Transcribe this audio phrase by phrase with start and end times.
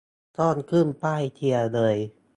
[0.39, 1.95] ต้องขึ้นป้ายเชียร์เลย